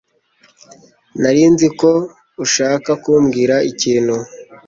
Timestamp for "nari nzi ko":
1.21-1.91